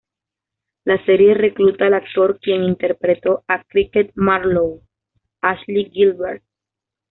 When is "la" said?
0.83-0.97